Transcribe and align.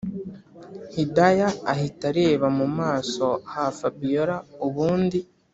hidaya 0.93 1.47
ahita 1.71 2.05
areba 2.11 2.47
mumaso 2.57 3.27
hafabiora 3.53 4.35
ubundi 4.65 5.19